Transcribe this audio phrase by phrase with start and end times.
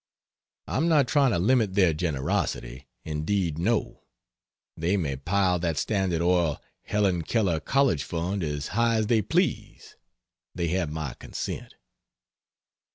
[0.67, 4.03] I'm not trying to limit their generosity indeed no,
[4.75, 9.97] they may pile that Standard Oil, Helen Keller College Fund as high as they please,
[10.55, 11.75] they have my consent.